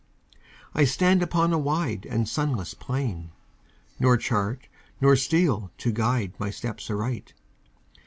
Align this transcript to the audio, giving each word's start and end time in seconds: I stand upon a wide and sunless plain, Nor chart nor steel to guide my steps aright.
I 0.73 0.83
stand 0.83 1.21
upon 1.21 1.53
a 1.53 1.59
wide 1.59 2.07
and 2.07 2.27
sunless 2.27 2.73
plain, 2.73 3.29
Nor 3.99 4.17
chart 4.17 4.67
nor 4.99 5.15
steel 5.15 5.69
to 5.77 5.91
guide 5.91 6.33
my 6.39 6.49
steps 6.49 6.89
aright. 6.89 7.35